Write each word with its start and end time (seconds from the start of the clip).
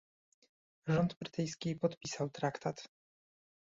Rząd 0.87 1.15
brytyjski 1.19 1.75
podpisał 1.75 2.29
traktat 2.29 2.85